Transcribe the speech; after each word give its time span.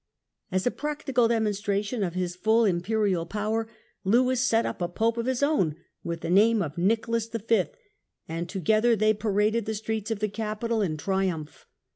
As 0.51 0.65
a 0.65 0.71
practical 0.71 1.27
demonstration 1.27 2.01
of 2.01 2.15
his 2.15 2.35
full 2.35 2.65
Imperial 2.65 3.27
power, 3.27 3.67
Lewis 4.03 4.41
set 4.41 4.65
up 4.65 4.81
a 4.81 4.87
Pope 4.87 5.15
of 5.15 5.27
his 5.27 5.43
own 5.43 5.75
with 6.03 6.21
the 6.21 6.29
name 6.31 6.63
of 6.63 6.75
Nicholas 6.75 7.27
V., 7.27 7.65
and 8.27 8.49
together 8.49 8.95
they 8.95 9.13
paraded 9.13 9.67
the 9.67 9.75
streets 9.75 10.09
of 10.09 10.17
the 10.17 10.27
capital 10.27 10.81
in 10.81 10.97
triumph. 10.97 11.67